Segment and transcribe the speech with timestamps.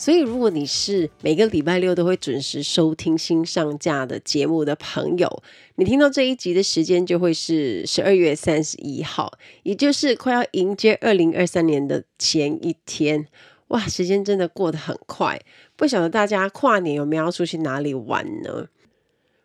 [0.00, 5.42] 所以，如果你是每个礼拜六都会准时收听新上架的节目的朋友，
[5.74, 9.30] 你听到这一集的时间就会是十二月三十一号，
[9.62, 13.26] 也就是快要迎接二零二三年的前一天。
[13.68, 15.38] 哇，时间真的过得很快。
[15.76, 18.68] 不晓得大家跨年有没有要出去哪里玩呢？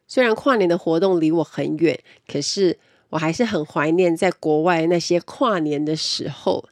[0.07, 1.99] 虽然跨年的活动离我很远，
[2.31, 6.63] 可是我还是很怀念在国外那些跨年的时候。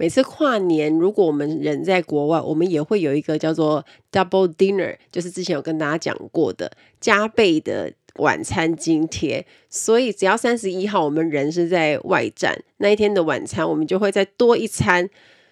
[0.00, 9.44] 每次跨年，如果我们人在国外，我们也会有一个叫做 double dinner，就是之前有跟大家讲过的加倍的晚餐津贴。
[9.68, 15.10] 所以只要三十一号我们人是在外站，那一天的晚餐我们就会再多一餐。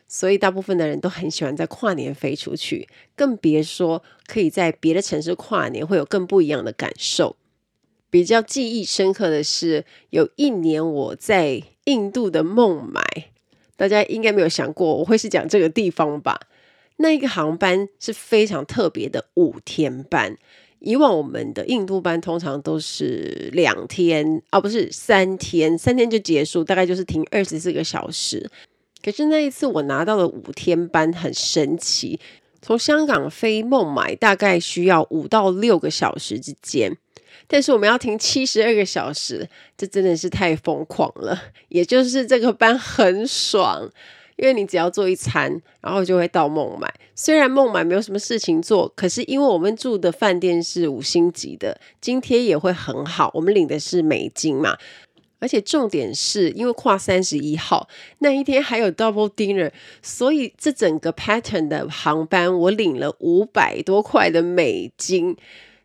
[0.09, 7.37] 所以大部分的人都很喜欢在跨年飞出去，更别说可以在别的城市跨年，会有更不一样的感受。
[8.09, 13.03] 比较记忆深刻的是，有一年我在印度的孟买。
[13.79, 16.39] 大家应该没有想过我会是讲这个地方吧？
[16.97, 20.37] 那一个航班是非常特别的五天班。
[20.81, 28.51] 以往我们的印度班通常都是两天，而、哦、不是三天，三天就结束，大概就是停二十四个小时。
[29.03, 32.19] 可是那一次我拿到了五天班，很神奇。
[32.61, 36.97] 从香港飞孟买大概需要五到六个小时之间。
[37.51, 41.43] 但是我们要停七十二个小时，这真的是太疯狂了。
[41.71, 43.91] 也就是这个班很爽，
[44.37, 46.93] 因为你只要做一餐，然后就会到孟买。
[47.15, 53.31] 虽然孟买没有什么事情做，可是因为我们住的饭店是五星级的，津贴也会很好。
[53.33, 54.77] 我们领的是美金嘛，
[55.39, 57.89] 而且重点是因为跨三十一号
[58.19, 59.73] 那一天还有 double dinner，
[60.03, 65.35] 所以这整个 pattern 的航班我领了五百多块的美金。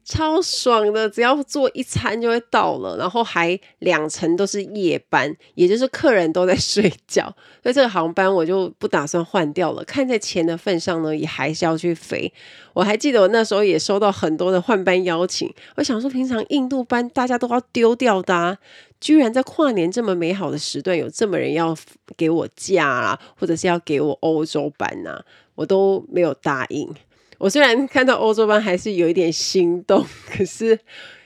[0.06, 7.24] 超爽的，只要做一餐就会到了，然后还两层都是夜班，也就是客人都在睡觉，
[7.64, 9.84] 所以这个航班我就不打算换掉了。
[9.86, 12.32] 看在钱的份上呢，也还是要去飞。
[12.74, 18.58] 我还记得我那时候也收到很多的换班邀请，我想说平常印度班大家都要丢掉的啊，
[19.00, 21.76] 居然在跨年这么美好的时段有这么人要
[22.18, 25.24] 给我假啊，或者是要给我欧洲班啊，
[25.56, 26.94] 我都没有答应。
[27.44, 30.80] 我虽然看到欧洲班还是有一点心动，可是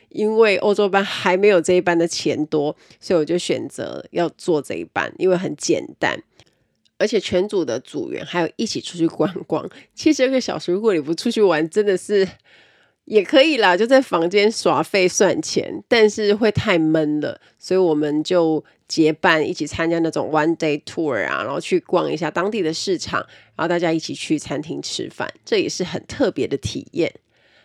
[0.10, 6.20] 因为欧洲班还没有这一班的钱多，所以我就选择要做这一班，因为很简单，
[6.98, 12.28] 而且全组的组员还有一起出去观光，七十二个小时，如果你不出去玩，真的是。
[13.06, 23.20] 也可以啦，就在房间耍废算钱，但是会太闷了，所以我们就结伴一起参加那种 one day tour 啊，然后去逛一下当地的市场，
[23.56, 27.14] 然后大家一起去餐厅吃饭，这也是很特别的体验。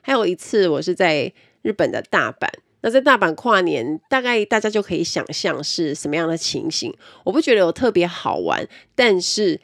[0.00, 1.32] 还有一次，我是在
[1.62, 2.48] 日本的大阪，
[2.80, 6.92] 那在大阪跨年，大概大家就可以想象是什么样的情形。
[7.24, 8.66] 我不觉得有特别好玩，
[8.96, 9.60] 但是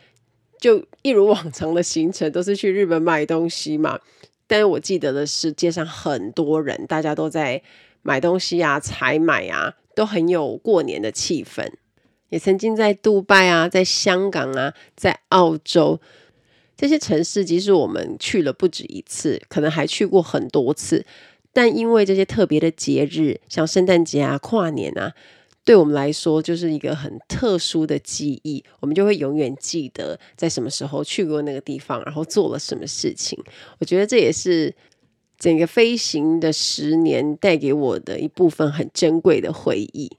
[0.60, 3.98] 就一如往常的行程，都是去日本买东西嘛。
[4.46, 7.60] 但是我记得的是，街上很多人，大家都在
[8.02, 11.68] 买东西啊、采买啊，都很有过年的气氛。
[12.28, 16.00] 也曾经在杜拜啊、在香港啊、在澳洲
[16.76, 21.04] 这些城市，即使我们去了不止一次，可能还去过很多次，
[21.52, 25.12] 但因为这些特别的节日，像圣诞节啊、跨年啊。
[25.64, 33.38] 对我们来说，就是一个很特殊的记忆，我们就会永远记得在什么时候去过那个地方，然后做了什么事情。
[33.78, 34.74] 我觉得这也是
[35.38, 40.10] 整个飞行的十年带给我的一部分很珍贵的回忆。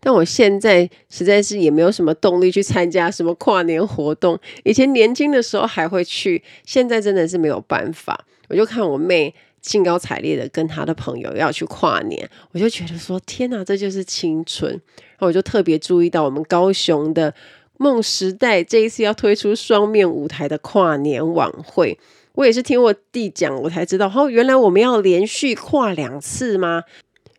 [0.00, 8.26] 但我现在实在是也没有什么动力去参加什么跨年活动，以前年轻的时候还会去，现在真的是没有办法。
[8.48, 9.34] 我就看我妹。
[9.64, 14.70] 兴高采烈的跟她的朋友要去跨年，我就觉得说天哪，这就是青春。
[14.70, 17.32] 然后我就特别注意到我们高雄的
[17.78, 21.98] 梦时代这一次要推出双面舞台的跨年晚会，
[22.34, 26.82] 我也是听我弟讲，我才知道哦，原来我们要连续跨两次吗？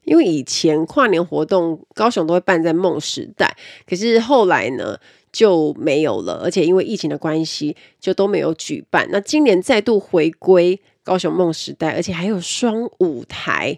[0.03, 3.55] 因为以前跨年活动高雄都会办在梦时代，
[3.87, 4.97] 可是后来呢
[5.31, 9.07] 就没有了，而且因为疫情的关系就都没有举办。
[9.11, 10.79] 那今年再度回归。
[11.03, 13.77] 高雄梦时代，而且还有双舞台。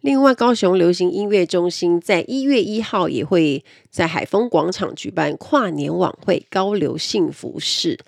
[0.00, 7.98] 另外，高雄流行音乐中心在一月一号也会在海丰广场举办跨年晚会——高流幸福式。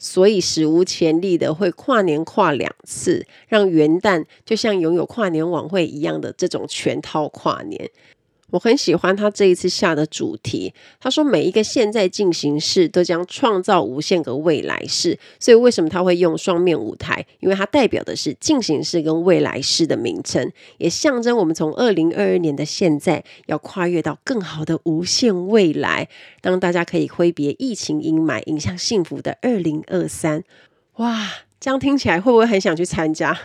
[0.00, 7.90] 所以史无前例的会跨年跨两次，让元旦就像拥有跨年晚会一样的这种全套跨年。
[8.50, 10.72] 我很喜欢他这一次下的主题。
[10.98, 15.18] 他说，每一个现在进行式都将创造无限个未来式。
[15.38, 17.24] 所以为什么他会用双面舞台？
[17.40, 26.08] 因为它代表的是进行式跟未来式的名称，也象征我们从二零二二年的现在要跨越到更好的无限未来。
[26.40, 30.42] 当大家可以挥别疫情阴霾，迎向幸福的二零二三。
[30.96, 33.38] 哇，这样听起来会不会很想去参加？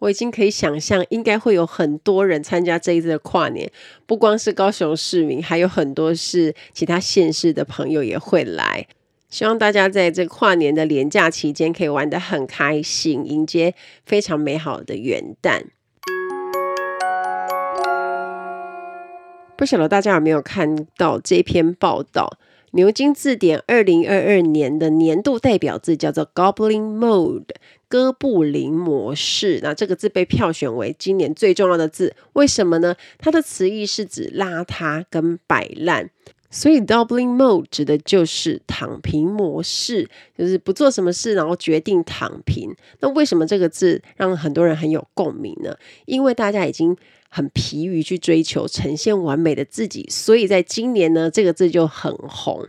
[0.00, 3.70] 我已经可以想象，应该会有很多人参加这一次的跨年，
[4.06, 8.86] 不光是高雄市民，还有很多是其他县市的朋友也会来。
[9.30, 13.74] 希望大家在这跨年的连假期间可以玩得很开心，迎接
[14.04, 15.62] 非常美好的元旦。
[19.56, 22.38] 不晓得大家有没有看到这篇报道？
[22.74, 27.44] 牛津字典二零二二年的年度代表字叫做 Goblin Mode，
[27.86, 29.60] 哥布林模式。
[29.62, 32.96] 那这个字被票选为今年最重要的字，为什么呢？
[33.16, 36.10] 它的词义是指邋遢跟摆烂，
[36.50, 42.74] 所以 Goblin Mode 指的就是躺平模式，就是不做什么事，然后决定躺平。
[42.98, 45.76] 那为什么这个字让很多人很有共鸣呢？
[46.06, 46.96] 因为大家已经
[47.34, 52.64] 很疲于去追求呈现完美的自己，所以在今年呢，这个字就很红。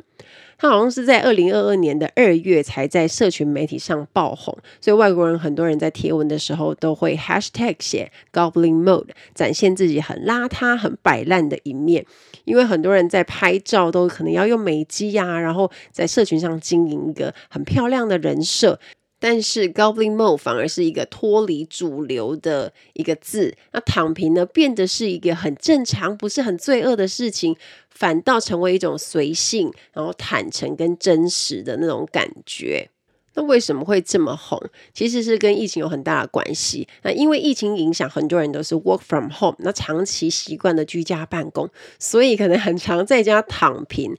[0.58, 12.04] 它好像是在二零二二年的二月才在社群媒体上爆红，所以外国人很多人在贴文的时候都会 hashtag 写 Goblin Mode，展现自己很邋遢、很摆烂的一面。
[12.46, 18.80] 因为很多人在拍照都可能要用美肌呀、然后在社群上经营一个很漂亮的人设。
[19.20, 27.56] 但是 Goblin Mode 反而是一个脱离主流的一个字，那躺平呢，变得是一个很正常，不是很罪恶的事情，
[27.90, 32.90] 反倒成为一种随性，然后坦诚跟真实的那种感觉。
[33.38, 34.62] 那为什么会这么红？
[34.94, 36.88] 其实是跟疫情有很大的关系。
[37.04, 41.70] 那因为疫情影响，很多人都是 work from home，那长期习惯的居家办公，
[42.00, 44.16] 所以可能很常在家躺平。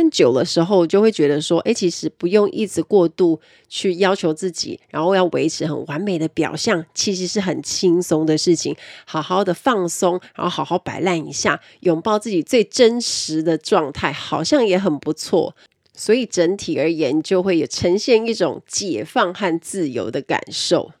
[0.00, 8.76] 但久了时候，就会觉得说，哎，其实不用一直过度去要求自己，然后要维持很完美的表象，其实是很轻松的事情。
[9.04, 15.56] 好好的放松，然后好好摆烂一下，拥抱自己最真实的状态，好像也很不错。
[15.92, 20.92] 所以整体而言，就会有呈现一种解放和自由的感受。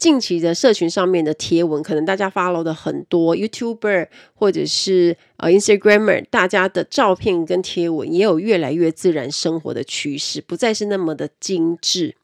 [0.00, 12.16] 近期的社群上面的贴文，可能大家 follow 的很多 YouTuber 或者是呃 Instagramer，大家的照片跟贴文也有越来越自然生活的趋势，不再是那么的精致。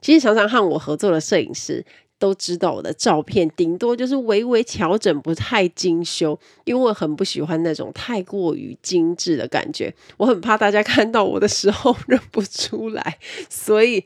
[0.00, 1.86] 其实常常和我合作的摄影师
[2.18, 13.18] 都知道，我的照片顶多就是微微调整，不太精修，因为我很不喜欢那种太过于精致的感觉，我很怕大家看到我的时候 认不出来，
[13.48, 14.04] 所以。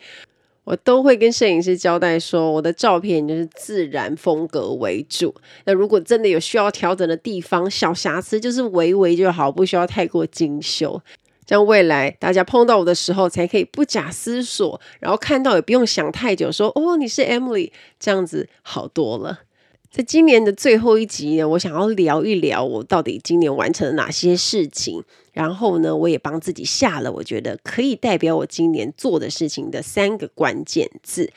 [0.66, 5.32] 我都会跟摄影师交代说，我的照片就是自然风格为主。
[5.64, 11.00] 那如果真的有需要调整的地方，小瑕疵就是微微就好，不需要太过精修。
[11.46, 17.70] 这样未来大家碰到我的时候，才可以不假思索，然后看到也不用想太久，说哦，你是 Emily，
[18.00, 19.42] 这样子好多了。
[19.88, 25.04] 在今年的最后一集呢，我想要聊一聊我到底今年完成了哪些事情。
[25.36, 31.30] 然后呢，我也帮自己下了我觉得可以代表我今年做的事情的三个关键字。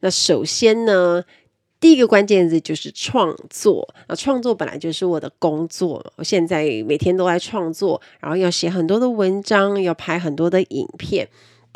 [0.00, 1.24] 那首先呢，
[1.80, 3.94] 第一个关键字就是创作。
[4.08, 11.26] 那创作本来就是我的工作，我现在每天都在创作，然后要写很多的文章，要拍很多的影片。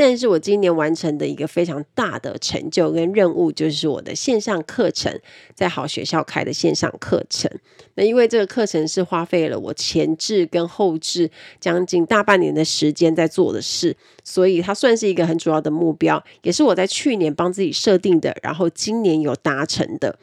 [0.03, 5.15] 但是我今年完成的一个非常大的成就跟任务，就是我的线上课程，
[5.55, 7.51] 在好学校开的线上课程。
[7.97, 11.31] 那因为这个课程是花费了我前置跟后置
[11.61, 20.19] 将近大半年的时间在做的事，所以它算是一个很主要的目标，也是我在去年帮自己设定的，然后今年有达成的。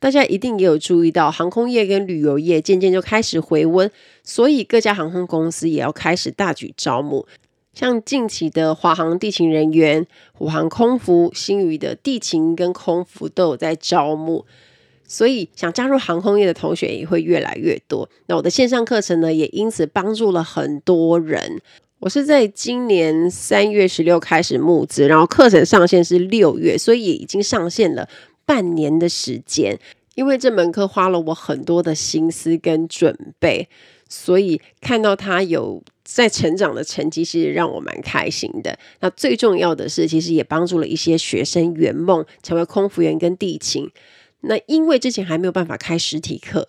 [0.00, 3.88] 大家一定也有注意到，航空业跟旅游业渐渐就开始回温，
[4.24, 7.24] 所以各家航空公司也要开始大举招募。
[7.72, 14.44] 像近期的华航地勤人员、虎航空服、新宇的地勤跟空服都有在招募，
[15.06, 18.08] 所以想加入航空业的同学也会越来越多。
[18.26, 21.60] 那我的线上课程呢，也因此帮助了很多人。
[21.98, 28.08] 我是在今年三月十六开始募资，然后课程上线是六月，所以也已经上线了
[28.44, 29.78] 半年的时间。
[30.14, 33.68] 因为这门课花了我很多的心思跟准备，
[34.12, 35.82] 所以看到他有。
[36.04, 38.76] 在成长的成绩是让我蛮开心的。
[39.00, 43.88] 那最重要的是，其实也帮助了一些学生圆梦，成为空服员跟地勤。
[44.40, 46.66] 那因为之前还没有办法开实体课，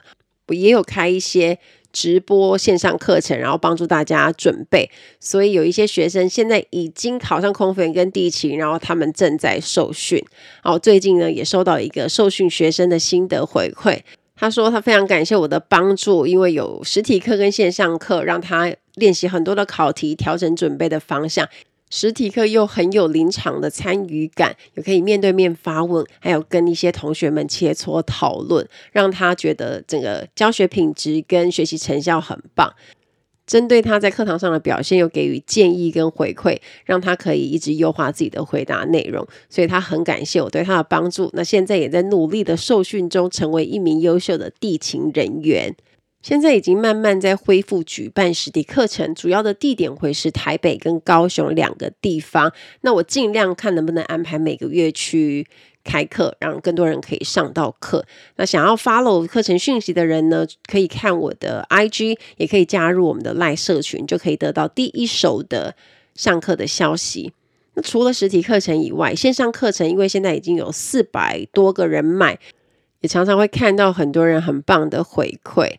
[0.47, 1.57] 我也有开一些
[1.91, 4.89] 直播线上课程，然后帮助大家准备。
[5.19, 10.23] 所以有一些学生现在已经考上空服员跟地勤，然后他们正在受训。
[10.63, 14.01] 然后最近呢，也收到一个受训学生的心得回馈。
[14.43, 21.47] 他说他非常感谢我的帮助，因为有实体课跟线上课，让他练习很多的考题，调整准备的方向。
[21.89, 32.73] 实体课又很有临场的参与感，也可以面对面发问，还有跟一些同学们切磋讨论，让他觉得整个教学品质跟学习成效很棒。
[33.53, 39.24] 针对他在课堂上的表现，又给予建议跟回馈，让他可以一直优化自己的回答内容。
[39.48, 41.29] 所以他很感谢我对他的帮助。
[41.33, 45.75] 那现在也在努力的受训中，成为一名优秀的地勤人员。
[46.23, 52.53] 现在已经慢慢在恢复举办实体课程，主要的地点会是台北跟高雄两个地方。
[52.79, 55.45] 那我尽量看能不能安排每个月去
[55.83, 58.05] 开课，让更多人可以上到课。
[58.37, 65.75] 那想要 follow 课程讯息的人呢，可以看我的 IG，也可以加入我们的 LINE 社群，就可以得到第一手的
[66.15, 67.33] 上课的消息。
[67.73, 72.39] 那除了实体课程以外，线上课程因为现在已经有四百多个人买，
[73.01, 75.75] 也常常会看到很多人很棒的回馈。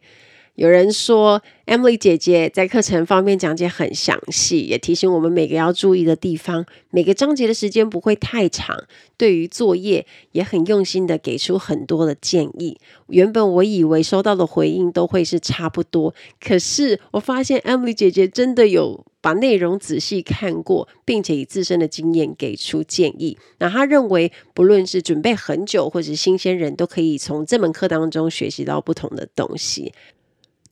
[0.54, 6.64] 有人说，Emily 姐姐在课程方面讲解很详细，也提醒我们每个要注意的地方。
[6.90, 8.84] 每个章节的时间不会太长，
[9.16, 12.78] 对于作业也很用心的给出很多的建议。
[13.08, 23.36] 原本我以为收到的回应都会是差不多，可是我发现 Emily 姐姐真的有把内容仔细看过，并且以自身的经验给出建议。
[23.58, 29.92] 那她认为，不论是准备很久或者新鲜人，都可以从这门课当中学习到不同的东西。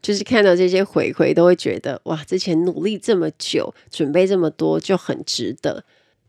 [0.03, 5.85] 就是看到这些回馈，都会觉得哇，之前努力这么久，准备这么多，就很值得。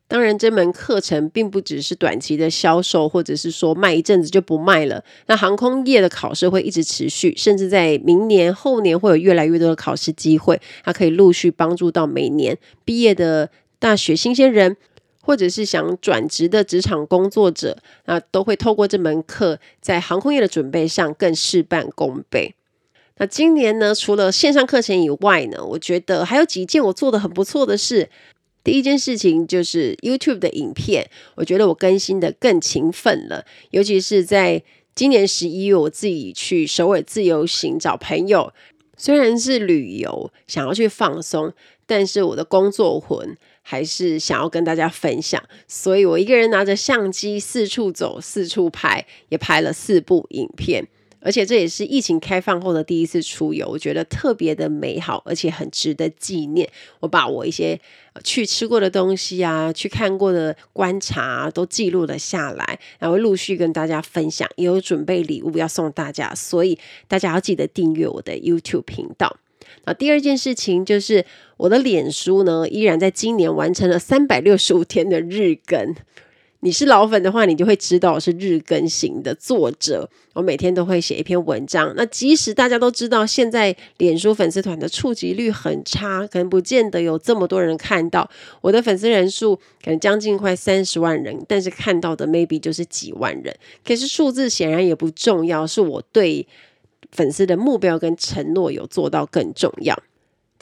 [0.07, 5.03] 当然，这门课程并不只是短期的销售，或者是说卖一阵子就不卖了。
[5.25, 13.49] 那航空业的考试会一直持续，甚至在明年、后年会有越来越多的考试机会，它可以陆续帮助到每年毕业的
[13.79, 14.77] 大学新鲜人，
[15.21, 22.53] 或者是想转职的职场工作者，那都会透过这门课，在航空业的准备上更事半功倍。
[23.17, 28.09] 那今年呢，除了线上课程以外呢，我觉得还有几件我做得很不错的事。
[28.63, 33.45] 第一件事情就是 YouTube 的影片，我觉得我更新的更勤奋了。
[33.71, 34.63] 尤其是在
[34.95, 38.53] 今年十一月，我自己去首尔自由行找朋友，
[38.97, 41.53] 虽然是旅游，想要去放松，
[41.85, 45.43] 但是我的工作魂还是想要跟大家分享。
[45.67, 50.87] 所以我一个人拿着相机四处走，四处拍，也拍了四部影片。
[51.23, 56.69] 而且这也是疫情开放后的第一次出游，我觉得特别的美好，而且很值得纪念。
[56.99, 57.79] 我把我一些
[58.23, 66.77] 去吃过的东西啊，去看过的观察，都记录了下来，然后陆续跟大家分享，也有准备礼物要送大家，所以
[67.07, 69.37] 大家要记得订阅我的 YouTube 频道。
[69.85, 71.25] 那第二件事情就是
[71.57, 75.95] 我的脸书呢，依然在今年完成了三百六十五天的日更。
[76.63, 80.09] 你是老粉的话，你就会知道我是日更型的作者。
[80.31, 81.93] 我每天都会写一篇文章。
[81.97, 88.29] 那即使大家都知道现在脸书粉丝团的触及率很差，可能不见得有这么多人看到
[88.61, 93.53] 我的粉丝人数，可能将近快三十万人，但是看到的 maybe 就是几万人。
[93.85, 96.47] 可是数字显然也不重要，是我对
[97.11, 100.01] 粉丝的目标跟承诺有做到更重要。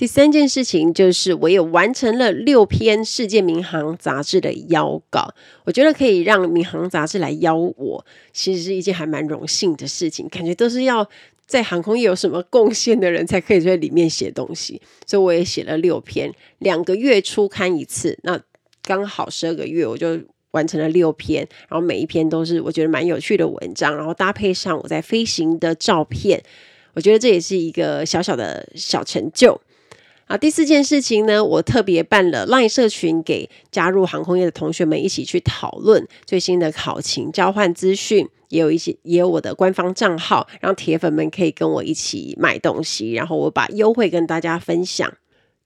[0.02, 5.32] 第三件事情就是，我也完成了六篇世界民航杂志的邀稿。
[5.64, 8.04] 我觉得可以让民航杂志来邀我，
[8.34, 10.28] 其实是一件还蛮荣幸的事情。
[10.30, 11.08] 感觉都是要
[11.46, 18.42] 在航空业有什么贡献的人才可以在里面写东西，所以我也写了六篇，两个月出刊一次，那
[18.82, 26.42] 刚好十二个月我就完成了六篇，然后每一篇都是我觉得蛮有趣的文章，然后搭配上我在飞行的照片，
[26.96, 29.62] 我觉得这也是一个小小的小成就。
[30.32, 45.14] 啊，第四件事情呢，我特别办了 LINE 社群，给加入航空业的同学们一起去讨论最新的考勤交换资讯，也有一些也有我的官方账号，让铁粉们可以跟我一起买东西，然后我把优惠跟大家分享。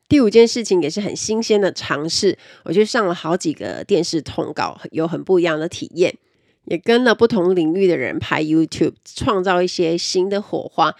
[0.09, 6.15] 第五件事情也是很新鲜的尝试，我去上了好几个电视通告，有很不一样的体验，
[6.63, 10.95] 也跟了不同领域的人拍 YouTube，创造一些新的火花。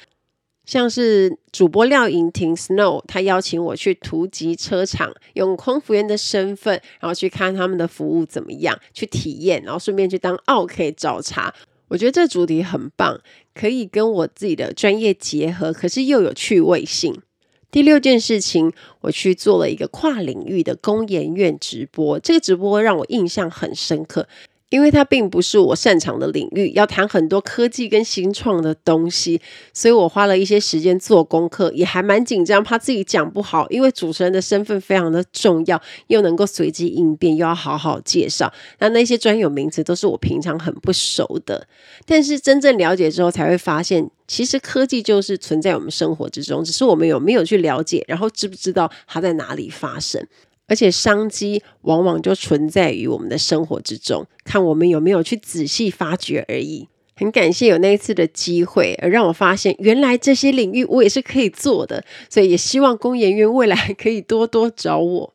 [0.66, 11.54] 像是主播廖莹婷 Snow，他邀请我去突击车厂，用空服员的身份，然后去看他们的服务怎么样，去体验，然后顺便去当奥客找茬。
[11.88, 13.22] 我觉得这主题很棒，
[13.54, 17.22] 可以跟我自己的专业结合，可是又有趣味性。
[17.70, 24.28] 第六件事情，我去做了一个跨领域的公研院直播，这个直播让我印象很深刻。
[24.70, 29.40] 因为它并不是我擅长的领域，要谈很多科技跟新创的东西，
[29.74, 33.70] 所以我花了一些时间做功课，也还蛮紧张，怕自己讲不好。
[33.70, 38.52] 因为主持人的身份非常的重要，又能够随机应变，又要好好介绍。
[38.80, 41.68] 那那些专有名词都是我平常很不熟的，
[42.06, 50.26] 但是真正了解之后，才会发现，其实科技就是存在我们生活之中，只是我们有没有去了解，然后知不知道它在哪里发生。
[50.68, 56.88] 而且商机往往就存在于我们的生活之中，看我们有没有去仔细发掘而已。
[57.18, 62.04] 很感谢有那一次的机会，而让我发现原来这些领域我也是可以做的。
[62.30, 65.34] 所以也希望工研院未来可以多多找我。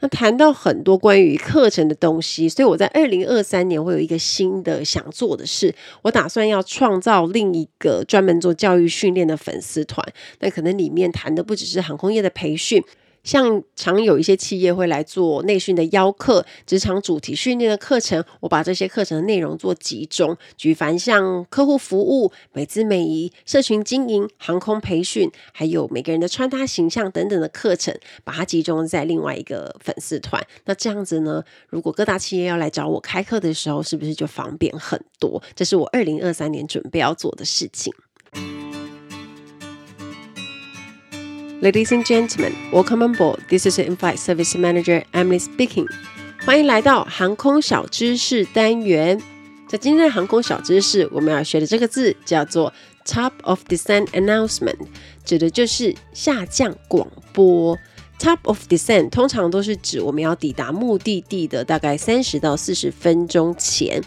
[0.00, 10.06] 那谈到很多关于课程的东西，所以我在二零二三年会有一个新的想做的事，我打算要创造另一个专门做教育训练的粉丝团。
[10.40, 12.82] 那可能里面谈的不只是航空业的培训。
[13.24, 30.46] 像常有一些企业会来做内训的邀课、职场主题训练的课程，我把这些课程的内容做集中，举凡像客户服务、美姿美仪、社群经营、航空培训，还有每个人的穿搭形象等等的课程，把它集中在另外一个粉丝团。
[30.66, 35.42] 那这样子呢，如果各大企业要来找我开课的时候，是不是就方便很多？
[35.56, 37.90] 这是我二零二三年准备要做的事情。
[41.62, 43.42] Ladies and gentlemen, welcome on board.
[43.48, 45.86] This is the in-flight service manager Emily speaking.
[46.44, 49.22] 欢迎来到航空小知识单元。
[49.68, 52.72] 在今天的航空小知识，我们要学的这个字叫做
[53.06, 54.76] “top of descent announcement”，
[55.24, 57.78] 指的就是下降广播。
[58.18, 64.02] Top of descent 通常都是指我们要抵达目的地的大概三十到四十分钟前。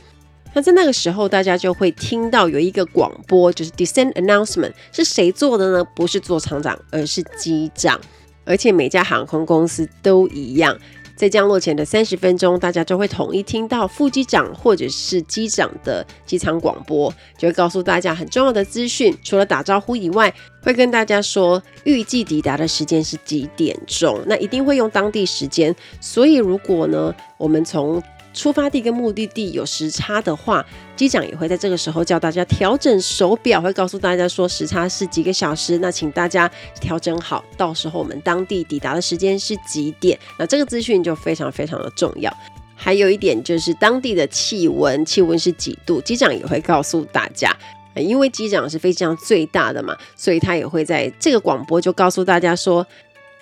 [0.57, 5.83] 那在那个时候，大家就会听到有一个广播，就是 descent announcement，是谁做的呢？
[5.95, 8.01] 不是做厂长，而是机长。
[8.43, 10.75] 而且每家航空公司都一样，
[11.15, 19.15] 在降落前的三十分钟，大家就会统一听到副机长或者是机长的机场广播，就会告诉大家很重要的资讯。
[19.23, 20.33] 除了打招呼以外，
[20.63, 25.75] 会跟大家说预计抵达的时间是几点钟，那一定会用当地时间。
[26.01, 28.01] 所以如果呢，我们从
[28.37, 30.63] 出发地跟目的地有时差的话，
[30.95, 40.17] 机长也会在这个时候叫大家调整手表，会告诉大家说时差是几个小时，那请大家调整好，到时候我们当地抵达的时间是几点？
[40.37, 42.31] 那这个资讯就非常非常的重要。
[42.75, 47.51] 还有一点就是当地的气温，气温是几度，机长也会告诉大家。
[47.95, 52.85] 因为机长是飞机上最大的嘛，所以他也会在这个广播就告诉大家说。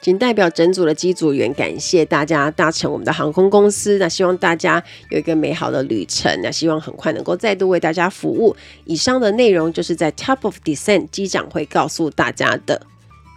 [0.02, 8.56] 仅代表整组的机组员感谢大家搭乘我们的航空公司，那希望大家有一个美好的旅程，那希望很快能够再度为大家服务。
[8.86, 12.80] 以上的内容就是在 Top of Descent 机长会告诉大家的。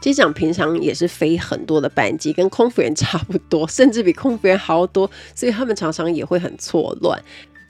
[0.01, 7.21] 机长平常也是飞很多的班机，跟空服员差不多，甚至比空服员好多，所以他们常常也会很错乱。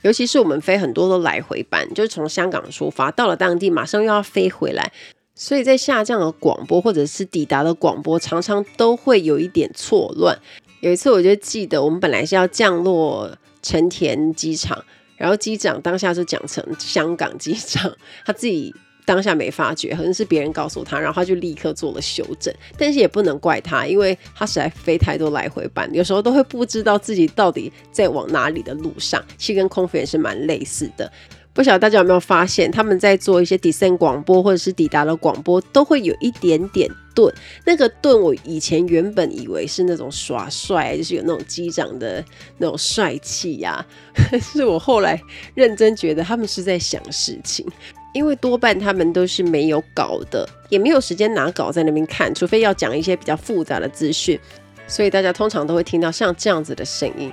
[0.02, 4.92] 尤其是我们飞很多的来回班，就是从香港出发，到了当地马上又要飞回来。
[5.38, 10.36] 所以在下降的广播或者是抵达的广播，常常都会有一点错乱。
[10.80, 13.30] 有一次我就记得，我们本来是要降落
[13.62, 14.84] 成田机场，
[15.16, 17.90] 然后机长当下就讲成香港机场，
[18.26, 18.74] 他自己
[19.04, 22.52] 当下没发觉，可能是别人告诉他，然后他就立刻做了修正。
[22.76, 31.10] 但是也不能怪他，因为他实在飞太多来回班，有时候都会不知道自己到底在往哪里的路上，其实跟空服员是蛮类似的。
[31.58, 37.34] 不晓得大家有没有发现，他们在做一些 descent 广播或者是抵达的广播，都会有一点点顿。
[37.64, 42.24] 那个顿，我以前原本以为是那种耍帅，就是有那种机长的
[42.58, 43.84] 那种帅气呀。
[44.30, 45.20] 但是我后来
[45.56, 47.66] 认真觉得，他们是在想事情，
[48.14, 54.38] 因为多半他们都是没有稿的，也没有时间拿稿在那边看，除非要讲一些比较复杂的资讯。
[54.86, 57.32] 所以大家通常都会听到像这样子的声音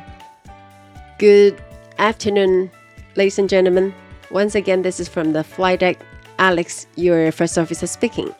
[1.19, 1.53] ：Good
[1.99, 2.69] afternoon,
[3.13, 3.91] ladies and gentlemen.
[4.30, 5.96] Once again, this is from the flight deck.
[6.38, 8.32] Alex, your first officer speaking.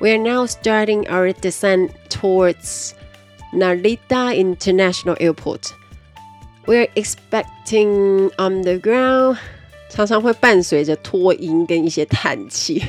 [0.00, 2.94] We are now starting our descent towards
[3.52, 5.72] Narita International Airport.
[6.66, 9.38] We are expecting on the ground.
[9.88, 12.82] 常常会伴随着拖音跟一些叹气，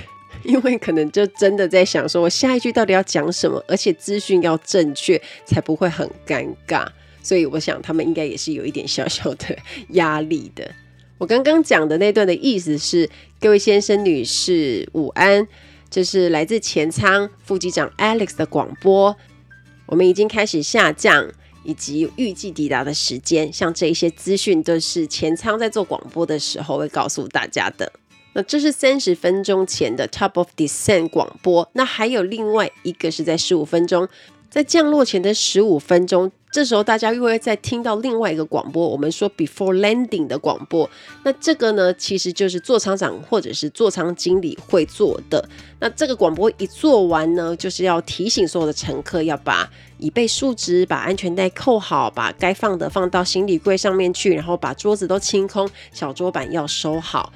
[0.43, 6.87] 因为可能就真的在想说，我下一句到底要讲什么，而且资讯要正确，才不会很尴尬。
[7.21, 9.55] 所以我想他们应该也是有一点小小的
[9.89, 10.69] 压力的。
[11.20, 13.06] 我刚刚讲的那段的意思是，
[13.38, 15.46] 各位先生、女士，午安，
[15.90, 19.14] 这是来自前舱副机长 Alex 的广播。
[19.84, 21.30] 我们已经开始下降，
[21.62, 27.92] 以及预计抵达的时间，像这一些资讯都是前舱在做广播的时候会告诉大家的。
[28.32, 34.08] 那这是三十分钟前的 Top of Descent 广播，那还有另外一个是在十五分钟。
[34.50, 36.30] 在降落前的十五分钟。
[36.52, 40.90] 这时候大家又会再听到另外一个广播，我们说 before landing 的广播。
[41.22, 45.48] 那这个呢，其实就是座舱长或者是座舱经理会做的。
[45.78, 57.32] 那这个广播一做完呢，就是要提醒所有的乘客要把椅背竖直，把安全带扣好，把该放的放到行李柜上面去，然后把桌子都清空，小桌板要收好。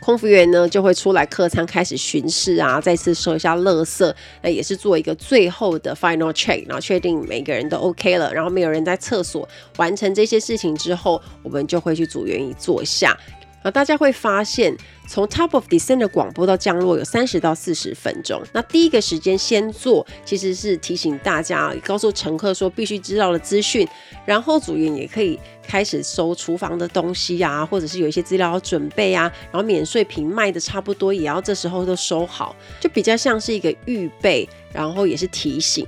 [0.00, 9.48] 空服员呢就会出来客舱开始巡视啊，再次收一下垃圾，那也是做一个最后的 final check，然后确定每个人都 OK 了，然后没有人在厕所。
[9.76, 13.16] 完成这些事情之后，我们就会去组员椅坐下。
[13.62, 14.76] 啊，大家会发现，
[15.08, 18.40] 从 Top of Descent 的广播到降落有三十到四十分钟。
[18.52, 23.86] 那第一个时间先做，其实是提醒大家，告诉乘客说必须知道的资讯。
[24.24, 29.22] 然后组员也可以开始收厨房的东西啊，或者是有一些资料要准备啊。
[29.50, 35.84] 然后免税品卖的差不多，也要这时候都收好，就比较像是一个预备，然后也是提醒。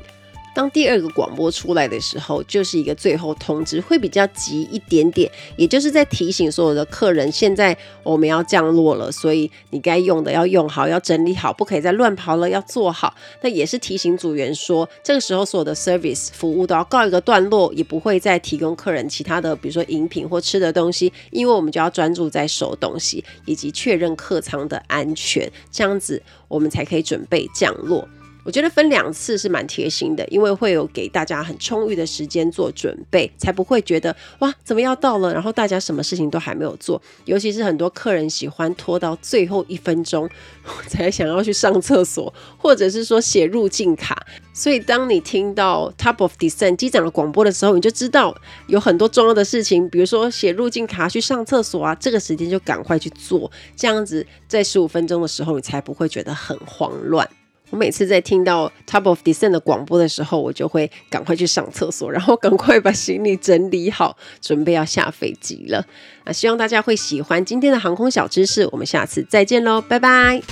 [0.55, 13.15] 当第二个广播出来的时候，就是一个最后通知，会比较急一点点，也就是在提醒所有的客人，现在我们要降落了，所以你该用的要用好，要整理好，不可以再乱跑了，要做好。
[13.43, 28.07] 那也是提醒组员说，这个时候所有的 service 服务都要告一个段落，也不会再提供客人其他的，比如说饮品或吃的东西，因为我们就要专注在收东西以及确认客舱的安全，这样子我们才可以准备降落。
[28.45, 37.01] 我觉得分两次是蛮贴心的，因为会有给大家很充裕的时间做准备，才不会觉得哇，怎么要到了，然后大家什么事情都还没有做。
[37.25, 40.29] 尤其是很多客人喜欢拖到最后一分钟
[40.89, 44.27] 才想要去上厕所，或者是说写入境卡。
[44.53, 57.29] 所以当你听到 Top of Descent 机长的广播的时候，你就知道有很多重要的事情，比如说写入境卡、去上厕所啊，这个时间就赶快去做，这样子在十五分钟的时候，你才不会觉得很慌乱。
[57.71, 65.87] 我每次在听到 Top of Descent 的广播的时候，我就会赶快去上厕所， 然后赶快把行李整理好，准备要下飞机了。
[66.25, 70.43] 那希望大家会喜欢今天的航空小知识，我们下次再见喽，拜拜。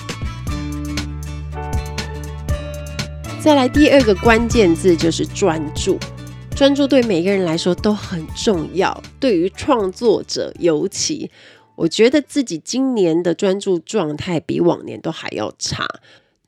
[3.41, 5.99] 再来第二个关键字就是专注，
[6.55, 11.31] 专注对每个人来说都很重要，对于创作者尤其，
[11.75, 15.85] 我觉得自己今年的专注状态比往年都还要差。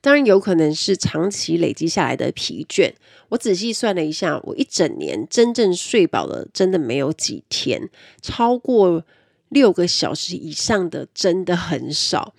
[0.01, 2.91] 当然有可能是长期累积下来的疲倦。
[3.29, 7.89] 我仔细算了一下，我一整年真正睡饱了，真的没有几天，
[8.21, 9.05] 超过
[9.49, 12.33] 六个小时以上的真的很少。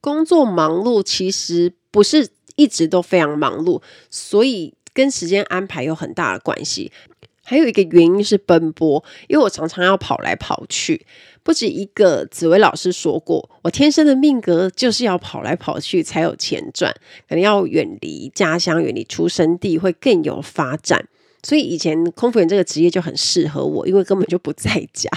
[0.00, 6.92] 工作忙碌其实不是一直都非常忙碌，所以跟时间安排有很大的关系。
[7.42, 11.06] 还有一个原因是奔波，因为我常常要跑来跑去。
[11.46, 16.92] 不止一个紫薇老师说过，我天生的命格就是要跑来跑去才有钱赚，
[17.28, 21.06] 可能要远离家乡、远离出生地会更有发展。
[21.44, 25.08] 所以以前空服员这个职业就很适合我，因为根本就不在家。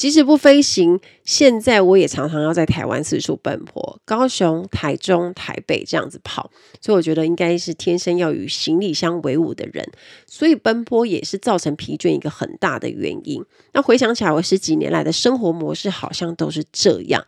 [0.00, 9.86] 即使不飞行，现在我也常常要在台湾四处奔波，高雄、台中、台北这样子跑，所以我觉得应该是天生要与行李箱为伍的人，
[10.26, 13.44] 所以奔波也是造成疲倦一个很大的原因。
[13.74, 17.22] 那回想起来，我十几年来的生活模式好像都是这样，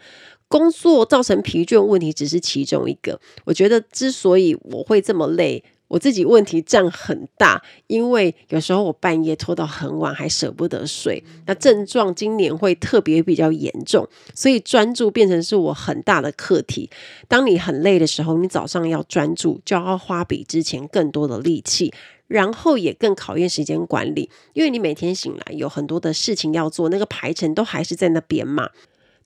[0.48, 3.20] 工作造成疲倦问题只是其中一个。
[3.44, 5.62] 我觉得之所以我会这么累。
[5.92, 16.88] 我自己问题占很大，因为有时候我半夜拖到很晚还舍不得睡，那症状今年会特别比较严重，所以专注变成是我很大的课题。
[17.28, 21.92] 当你很累的时候，你早上要专注，就要花比之前更多的力气，
[22.26, 28.70] 然后也更考验时间管理，因为你每天醒来有很多的事情要做，那个排程都还是在那边嘛。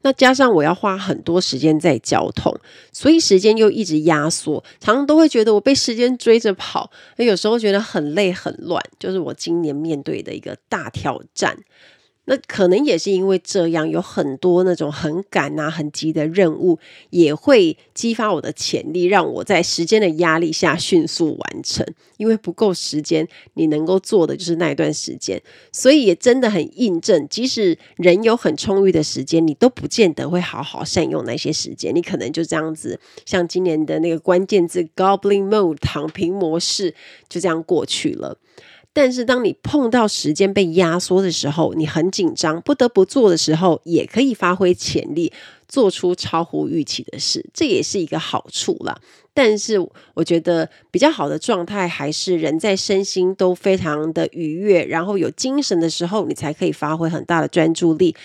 [0.07, 2.57] 那加上我要花很多时间在交通，
[2.93, 11.59] 所以时间又一直压缩，常常都会觉得我被时间追着跑，有时候觉得很累很乱，就是我今年面对的一个大挑战。
[12.27, 16.79] 那可能也是因为这样，有很多那种很赶啊、很急的任务，
[17.11, 21.87] 也会激发我的潜力，让我在时间的压力下迅速完成。
[22.17, 31.95] 因为不够时间，你能够做的就是那一段时间，所以也真的很印证，即使人有很充裕的时间，你都不见得会好好善用那些时间。
[31.95, 36.95] 你可能就这样子，像今年的那个关键字 “Goblin Mode” 躺平模式，
[37.29, 38.39] 就这样过去了。
[38.97, 45.31] 但是当你碰到时间被压缩的时候，你很紧张，不得不做的时候，也可以发挥潜力，
[45.69, 48.99] 做出超乎预期的事，这也是一个好处啦。
[49.35, 49.79] 但是
[50.15, 58.17] 我觉得比较好的状态，还是人在身心都非常的愉悦，然后有精神的时候，你才可以发挥很大的专注力。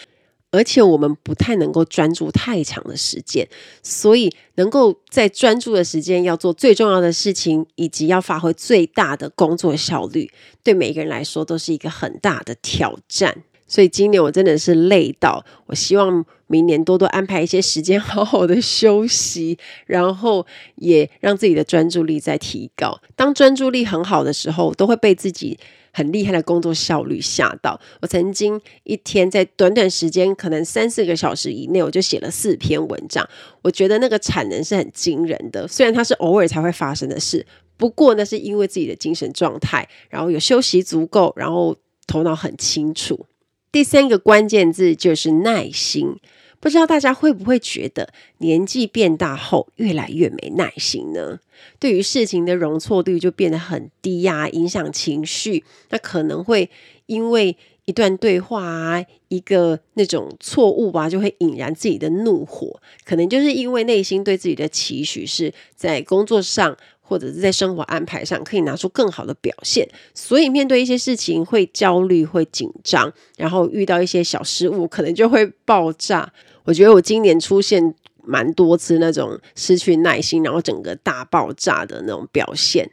[0.51, 3.47] 而且我们不太能够专注太长的时间，
[3.81, 10.29] 所以能够在专注的时间要做最重要的事情，以及要发挥最大的工作效率，
[10.61, 13.43] 对每一个人来说都是一个很大的挑战。
[13.65, 22.99] 所以今年我真的是累到，我希望明年多多安排一些时间，好好的休息，然后也让自己的专注力再提高。
[23.15, 25.57] 当专注力很好的时候，都会被自己
[25.91, 27.79] 很厉害的工作效率吓到。
[28.01, 33.27] 我曾经一天在短短时间，可能三四个小时以内，我就写了四篇文章。
[33.61, 37.45] 我觉得那个产能是很惊人的，虽然它是偶尔才会发生的事，
[37.77, 41.75] 不过那是因为自己的精神状态，然后有休息足够，然后
[42.07, 43.25] 头脑很清楚。
[43.71, 46.17] 第三个关键字就是耐心，
[46.61, 51.39] 不知道大家会不会觉得年纪变大后越来越没耐心呢？
[51.79, 55.65] 对于事情的容错率就变得很低呀，影响情绪。
[55.89, 56.69] 那可能会
[57.07, 62.79] 因为一段对话啊，一个那种错误吧，就会引燃自己的怒火。
[63.03, 66.77] 可能就是因为内心对自己的期许是在工作上。
[67.03, 76.31] 或者是在生活安排上可以拿出更好的表现，所以面对一些事情会焦虑、会紧张，然后遇到一些小失误，可能就会爆炸。
[76.63, 77.93] 我觉得我今年出现
[78.23, 82.89] 蛮多次那种失去耐心，然后整个大爆炸的那种表现，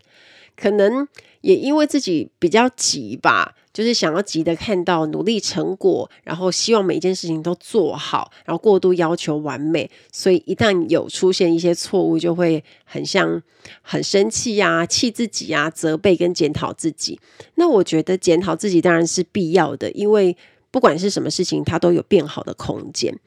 [0.56, 1.06] 可能
[1.42, 3.54] 也因为自己比较急吧。
[3.70, 13.40] 就是想要急的看到努力成果，然后希望每一件事情都做好，然后过度要求完美，所以一旦有出现一些错误，就会很像
[13.82, 17.20] 很生气呀、啊、气自己呀、啊、责备跟检讨自己。
[17.54, 20.36] 那我觉得检讨自己当然是必要的，因为
[20.70, 23.18] 不管是什么事情，它都有变好的空间。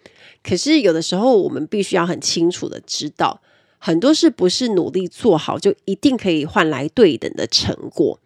[0.44, 3.42] 可是有的时候，我们必须要很清楚的知道，
[3.78, 8.20] 很多事不是努力做好就一定可以换来对等的成果。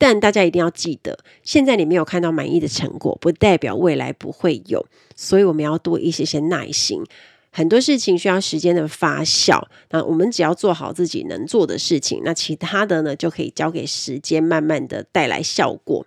[0.00, 4.86] 但大家一定要记得，现在你没有看到满意的成果，不代表未来不会有。
[5.16, 7.02] 所以我们要多一些些耐心。
[7.50, 16.06] 很多事情需要时间的发酵，那我们只要做好自己能做的事情，那其他的呢，就可以交给时间，慢慢的带来效果。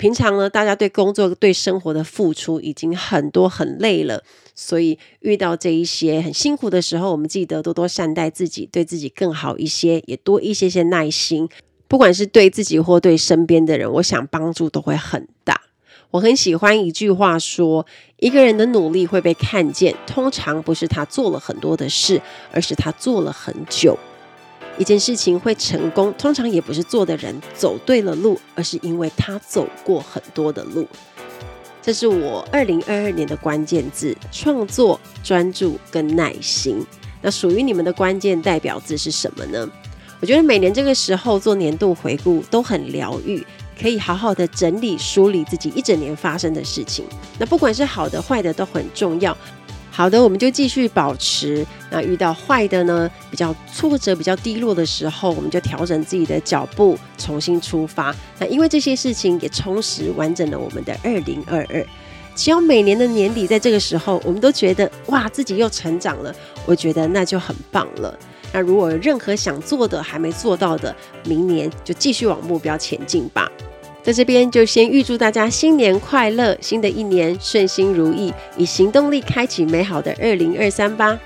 [0.00, 4.22] 平常呢，大家对工作、对生活的付出已经很多很累了，
[4.54, 11.46] 所以遇到这一些很辛苦的时候，我们记得多多善待自己，对自己更好一些，也多一些些耐心。
[11.86, 15.60] 不管是对自己或对身边的人，我想帮助都会很大。
[16.12, 17.84] 我很喜欢一句话说：
[18.20, 23.98] 一个人的努力会被看见，通常不是他做了很多的事，而是他做了很久。
[24.80, 30.88] 一件事情会成功，通常也不是做的人走对了路，而是因为他走过很多的路。
[31.82, 36.82] 这是我二零二二年的关键字：创作、专注跟耐心。
[37.20, 39.68] 那属于你们的关键代表字是什么呢？
[40.18, 43.46] 我觉得每年这个时候做年度回顾都很疗愈，
[43.78, 47.04] 可以好好的整理梳理自己一整年发生的事情。
[47.38, 49.36] 那不管是好的坏的都很重要。
[49.90, 58.14] 好的，我们就继续保持；那遇到坏的呢，比较挫折、比较低落的时候，我们就调整自己的脚步，重新出发。
[58.38, 61.84] 那因为这些事情也充实完整了我们的二零二二。
[62.34, 68.16] 只要每年的年底在这个时候，我们都觉得哇，自己又成长了，我觉得那就很棒了。
[68.52, 73.50] 那如果有任何想做的还没做到的，明年就继续往目标前进吧。
[74.02, 81.18] 在这边就先预祝大家新年快乐，新的一年顺心如意，以行动力开启美好的二零二三吧。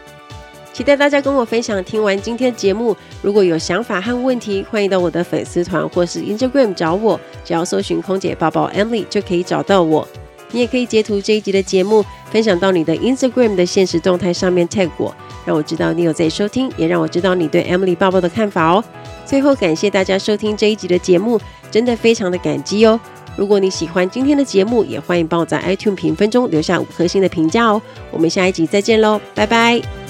[0.73, 1.83] 期待大家跟我分享。
[1.85, 10.07] 听完今天节目，如果有想法和问题，欢迎到我的粉丝团或是 Instagram 找我，只要搜寻空姐报报 Emily 就可以找到我。
[10.51, 18.83] 你也可以截图这一集的节目，分享到你的 Instagram 的现实动态上面 tag 我，让我知道你有在收听，也让我知道你对 Emily 爸爸的看法哦。
[19.25, 22.99] 最后，感谢大家收听这一集的节目，真的非常的感激哦。
[23.37, 27.83] 如果你喜欢今天的节目，也欢迎帮我在 iTunes 评分中留下五颗星的评价哦。
[28.11, 30.04] 我们下一集再见喽，拜拜。